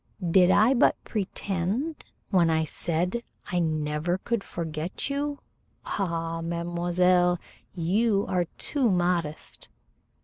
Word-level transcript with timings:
"Did 0.31 0.49
I 0.49 0.73
but 0.73 0.95
pretend 1.03 2.05
when 2.31 2.49
I 2.49 2.63
said 2.63 3.21
I 3.51 3.59
never 3.59 4.17
could 4.17 4.43
forget 4.43 5.11
you? 5.11 5.37
Ah, 5.85 6.41
mademoiselle, 6.41 7.37
you 7.75 8.25
are 8.27 8.45
too 8.57 8.89
modest." 8.89 9.69